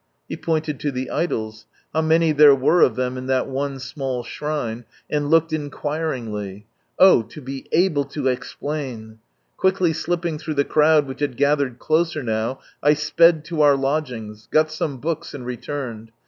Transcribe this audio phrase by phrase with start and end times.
[0.27, 4.23] He pointed to the idols— how many there were of them in that one small
[4.23, 6.65] shrine— and looked in quiringly.
[6.97, 9.19] Oh 1 to be able to explain.
[9.57, 14.47] Quickly slipping through the crowd which had gathered closer now, I sped to our lodgings,
[14.49, 16.11] got some books, and returned.